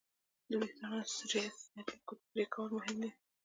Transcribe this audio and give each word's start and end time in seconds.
د 0.49 0.51
وېښتیانو 0.59 1.01
سرې 1.17 1.43
ګوتې 2.07 2.25
پرېکول 2.31 2.69
مهم 2.77 2.97
دي. 3.01 3.09